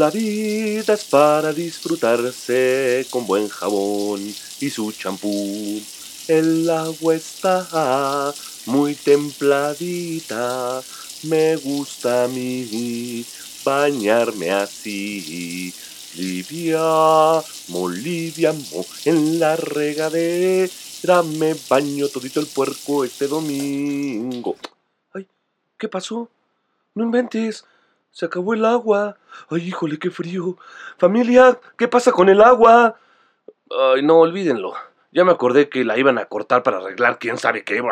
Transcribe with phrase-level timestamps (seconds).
[0.00, 5.78] La vida es para disfrutarse con buen jabón y su champú.
[6.26, 8.32] El agua está
[8.64, 10.80] muy templadita.
[11.24, 13.26] Me gusta a mí
[13.62, 15.74] bañarme así.
[16.16, 16.80] Livia,
[17.68, 24.56] moliviamo, en la regadera me baño todito el puerco este domingo.
[25.12, 25.28] Ay,
[25.76, 26.30] ¿qué pasó?
[26.94, 27.66] No inventes.
[28.10, 29.16] Se acabó el agua.
[29.48, 30.56] Ay, híjole, qué frío.
[30.98, 32.96] Familia, ¿qué pasa con el agua?
[33.70, 34.74] Ay, no, olvídenlo.
[35.12, 37.82] Ya me acordé que la iban a cortar para arreglar quién sabe qué.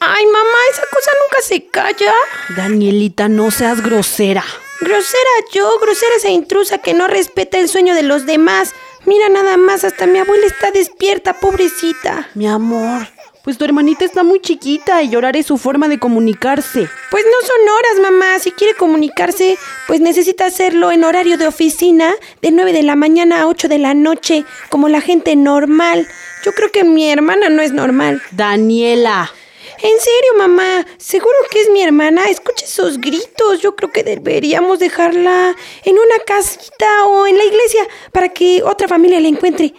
[0.00, 2.14] Ay, mamá, esa cosa nunca se calla.
[2.56, 4.44] Danielita, no seas grosera.
[4.80, 8.74] Grosera yo, grosera esa intrusa que no respeta el sueño de los demás.
[9.06, 12.28] Mira nada más, hasta mi abuela está despierta, pobrecita.
[12.34, 13.08] Mi amor,
[13.42, 16.88] pues tu hermanita está muy chiquita y llorar es su forma de comunicarse.
[17.10, 18.38] Pues no son horas, mamá.
[18.38, 23.40] Si quiere comunicarse, pues necesita hacerlo en horario de oficina, de 9 de la mañana
[23.40, 26.06] a 8 de la noche, como la gente normal.
[26.44, 28.22] Yo creo que mi hermana no es normal.
[28.30, 29.32] Daniela.
[29.80, 32.24] En serio, mamá, seguro que es mi hermana.
[32.24, 33.60] Escucha esos gritos.
[33.60, 38.88] Yo creo que deberíamos dejarla en una casita o en la iglesia para que otra
[38.88, 39.74] familia la encuentre.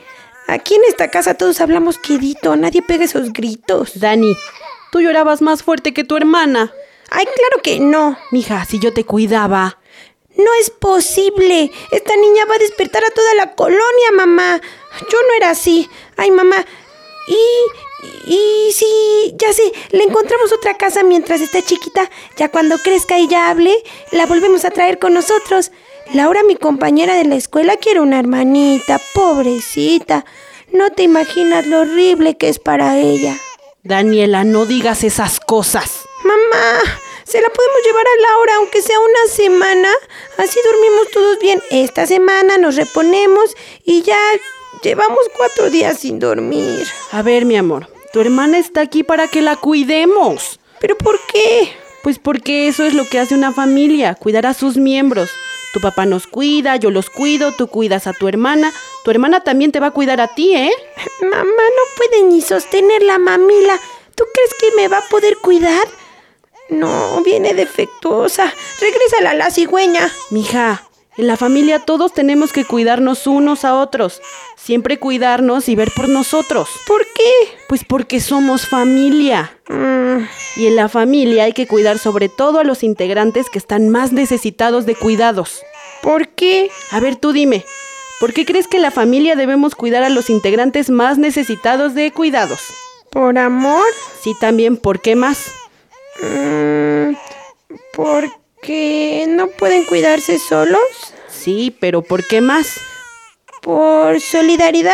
[0.47, 3.99] Aquí en esta casa todos hablamos quedito, nadie pega esos gritos.
[3.99, 4.35] Dani,
[4.91, 6.73] tú llorabas más fuerte que tu hermana.
[7.11, 8.17] Ay, claro que no.
[8.31, 9.79] Mija, si yo te cuidaba.
[10.37, 11.71] No es posible.
[11.91, 14.61] Esta niña va a despertar a toda la colonia, mamá.
[15.11, 15.89] Yo no era así.
[16.17, 16.65] Ay, mamá.
[17.27, 17.35] Y,
[18.25, 22.09] y sí, ya sé, le encontramos otra casa mientras está chiquita.
[22.37, 23.75] Ya cuando crezca y ya hable,
[24.11, 25.71] la volvemos a traer con nosotros.
[26.13, 30.25] Laura, mi compañera de la escuela, quiere una hermanita, pobrecita.
[30.71, 33.35] No te imaginas lo horrible que es para ella.
[33.83, 36.03] Daniela, no digas esas cosas.
[36.23, 36.81] Mamá,
[37.23, 39.89] se la podemos llevar a Laura, aunque sea una semana.
[40.37, 41.61] Así dormimos todos bien.
[41.71, 44.17] Esta semana nos reponemos y ya
[44.83, 46.87] llevamos cuatro días sin dormir.
[47.11, 50.59] A ver, mi amor, tu hermana está aquí para que la cuidemos.
[50.79, 51.73] ¿Pero por qué?
[52.03, 55.29] Pues porque eso es lo que hace una familia, cuidar a sus miembros.
[55.73, 58.73] Tu papá nos cuida, yo los cuido, tú cuidas a tu hermana.
[59.03, 60.71] Tu hermana también te va a cuidar a ti, ¿eh?
[61.21, 63.79] Mamá no puede ni sostener la mamila.
[64.15, 65.87] ¿Tú crees que me va a poder cuidar?
[66.69, 68.51] No, viene defectuosa.
[68.79, 70.11] Regrésala a la cigüeña.
[70.31, 70.88] Mija,
[71.19, 74.21] en la familia todos tenemos que cuidarnos unos a otros.
[74.55, 76.69] Siempre cuidarnos y ver por nosotros.
[76.87, 77.57] ¿Por qué?
[77.67, 79.51] Pues porque somos familia.
[79.67, 80.19] Mm,
[80.55, 84.13] Y en la familia hay que cuidar sobre todo a los integrantes que están más
[84.13, 85.61] necesitados de cuidados.
[86.01, 86.71] ¿Por qué?
[86.91, 87.65] A ver, tú dime,
[88.21, 92.11] ¿por qué crees que en la familia debemos cuidar a los integrantes más necesitados de
[92.11, 92.61] cuidados?
[93.11, 93.85] ¿Por amor?
[94.21, 95.51] Sí, también, ¿por qué más?
[96.21, 97.15] Mm,
[97.93, 98.38] ¿Porque
[99.27, 100.81] no pueden cuidarse solos?
[101.27, 102.79] Sí, pero ¿por qué más?
[103.61, 104.93] ¿Por solidaridad?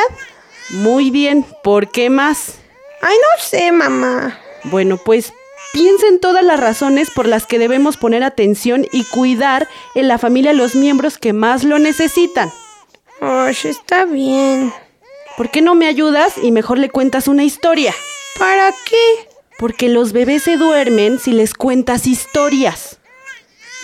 [0.69, 2.55] Muy bien, ¿por qué más?
[3.01, 4.39] Ay, no sé, mamá.
[4.63, 5.33] Bueno, pues
[5.73, 10.17] piensa en todas las razones por las que debemos poner atención y cuidar en la
[10.17, 12.51] familia a los miembros que más lo necesitan.
[13.21, 14.73] Ay, está bien.
[15.37, 17.93] ¿Por qué no me ayudas y mejor le cuentas una historia?
[18.39, 19.29] ¿Para qué?
[19.59, 22.99] Porque los bebés se duermen si les cuentas historias.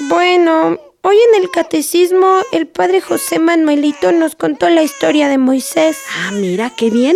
[0.10, 6.00] Bueno, hoy en el catecismo el padre José Manuelito nos contó la historia de Moisés.
[6.16, 7.16] Ah, mira, qué bien.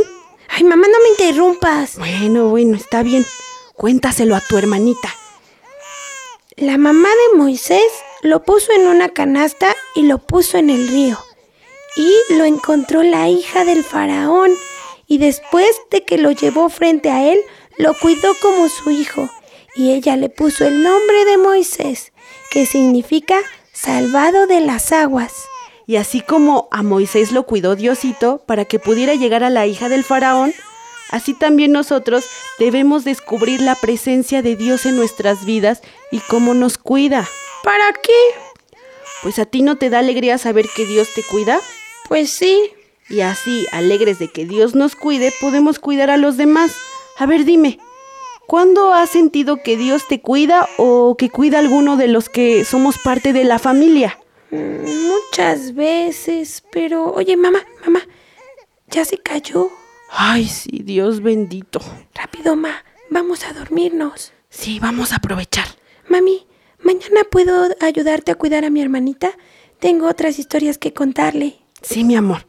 [0.50, 1.98] Ay, mamá, no me interrumpas.
[1.98, 3.26] Bueno, bueno, está bien.
[3.76, 5.10] Cuéntaselo a tu hermanita.
[6.58, 7.92] La mamá de Moisés
[8.22, 11.18] lo puso en una canasta y lo puso en el río.
[11.96, 14.52] Y lo encontró la hija del faraón.
[15.08, 17.40] Y después de que lo llevó frente a él,
[17.80, 19.28] lo cuidó como su hijo.
[19.76, 22.14] Y ella le puso el nombre de Moisés,
[22.56, 23.36] que significa
[23.74, 25.34] salvado de las aguas.
[25.88, 29.90] Y así como a Moisés lo cuidó Diosito para que pudiera llegar a la hija
[29.90, 30.54] del faraón,
[31.12, 32.24] así también nosotros
[32.58, 35.82] debemos descubrir la presencia de Dios en nuestras vidas
[36.12, 37.28] y cómo nos cuida.
[37.62, 38.14] ¿Para qué?
[39.22, 41.60] Pues a ti no te da alegría saber que Dios te cuida.
[42.08, 42.72] Pues sí.
[43.10, 46.74] Y así, alegres de que Dios nos cuide, podemos cuidar a los demás.
[47.18, 47.80] A ver, dime,
[48.48, 52.64] ¿Cuándo has sentido que Dios te cuida o que cuida a alguno de los que
[52.64, 54.20] somos parte de la familia?
[54.52, 58.02] Muchas veces, pero oye, mamá, mamá,
[58.88, 59.70] ya se cayó.
[60.12, 61.80] Ay, sí, Dios bendito.
[62.14, 64.32] Rápido, ma, vamos a dormirnos.
[64.50, 65.66] Sí, vamos a aprovechar.
[66.08, 66.46] Mami,
[66.80, 69.32] mañana puedo ayudarte a cuidar a mi hermanita.
[69.80, 71.58] Tengo otras historias que contarle.
[71.82, 72.48] Sí, mi amor.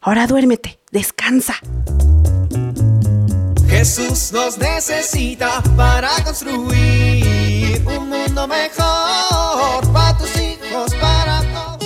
[0.00, 1.54] Ahora duérmete, descansa.
[3.78, 11.84] Jesús nos necesita para construir un mundo mejor para tus hijos, para todos.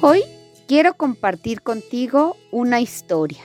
[0.00, 0.22] Hoy
[0.66, 3.42] quiero compartir contigo una historia.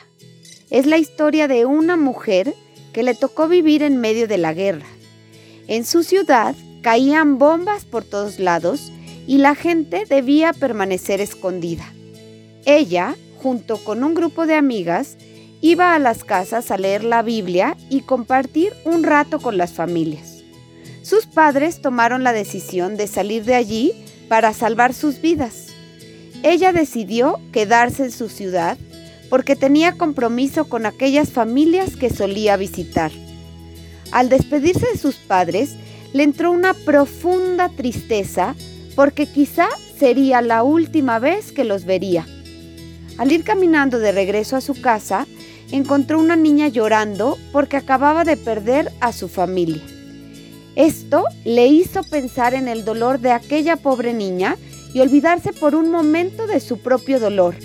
[0.70, 2.56] Es la historia de una mujer
[2.94, 4.88] que le tocó vivir en medio de la guerra.
[5.68, 8.94] En su ciudad caían bombas por todos lados
[9.28, 11.92] y la gente debía permanecer escondida.
[12.68, 15.16] Ella, junto con un grupo de amigas,
[15.62, 20.44] iba a las casas a leer la Biblia y compartir un rato con las familias.
[21.02, 23.94] Sus padres tomaron la decisión de salir de allí
[24.28, 25.68] para salvar sus vidas.
[26.44, 28.78] Ella decidió quedarse en su ciudad
[29.30, 33.12] porque tenía compromiso con aquellas familias que solía visitar.
[34.12, 35.78] Al despedirse de sus padres,
[36.12, 38.56] le entró una profunda tristeza
[38.94, 42.28] porque quizá sería la última vez que los vería.
[43.18, 45.28] Al ir caminando de regreso a su casa,
[45.72, 49.82] encontró una niña llorando porque acababa de perder a su familia.
[50.76, 54.58] Esto le hizo pensar en el dolor de aquella pobre niña
[54.94, 57.56] y olvidarse por un momento de su propio dolor,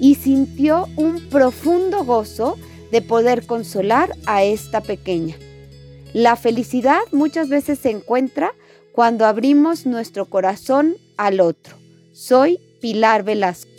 [0.00, 2.56] y sintió un profundo gozo
[2.90, 5.36] de poder consolar a esta pequeña.
[6.12, 8.54] La felicidad muchas veces se encuentra
[8.92, 11.76] cuando abrimos nuestro corazón al otro.
[12.12, 13.70] Soy Pilar Velasco.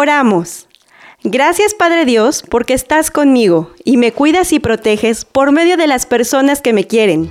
[0.00, 0.68] Oramos.
[1.24, 6.06] Gracias Padre Dios porque estás conmigo y me cuidas y proteges por medio de las
[6.06, 7.28] personas que me quieren.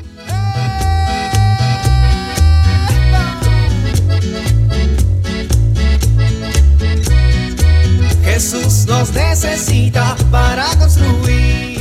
[8.25, 11.79] Jesús nos necesita para construir.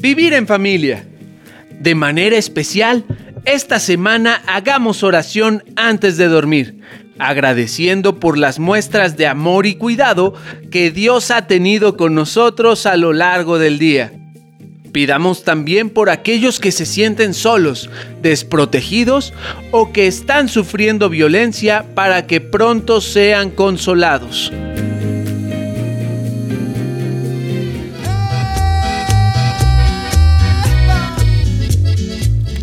[0.00, 1.06] Vivir en familia.
[1.78, 3.04] De manera especial,
[3.44, 6.78] esta semana hagamos oración antes de dormir,
[7.18, 10.34] agradeciendo por las muestras de amor y cuidado
[10.70, 14.12] que Dios ha tenido con nosotros a lo largo del día.
[14.92, 17.90] Pidamos también por aquellos que se sienten solos,
[18.22, 19.34] desprotegidos
[19.70, 24.50] o que están sufriendo violencia para que pronto sean consolados.